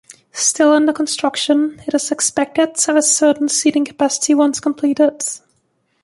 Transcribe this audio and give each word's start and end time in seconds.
Still 0.33 0.71
under 0.73 0.93
construction, 0.93 1.79
it 1.85 1.93
is 1.93 2.11
expected 2.11 2.73
to 2.73 2.87
have 2.87 2.97
a 2.97 3.03
certain 3.03 3.47
seating 3.47 3.85
capacity 3.85 4.33
once 4.33 4.59
completed. 4.59 5.21